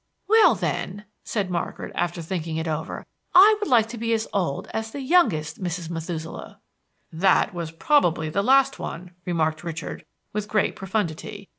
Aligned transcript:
"Well, 0.27 0.55
then," 0.55 1.05
said 1.23 1.51
Margaret, 1.51 1.91
after 1.93 2.23
thinking 2.23 2.57
it 2.57 2.67
over, 2.67 3.05
"I 3.35 3.55
would 3.59 3.69
like 3.69 3.87
to 3.89 3.99
be 3.99 4.13
as 4.13 4.27
old 4.33 4.67
as 4.73 4.89
the 4.89 4.99
youngest 4.99 5.61
Mrs. 5.61 5.91
Methuselah." 5.91 6.59
"That 7.13 7.53
was 7.53 7.69
probably 7.69 8.27
the 8.27 8.41
last 8.41 8.79
one," 8.79 9.11
remarked 9.25 9.63
Richard, 9.63 10.03
with 10.33 10.47
great 10.47 10.75
profundity. 10.75 11.49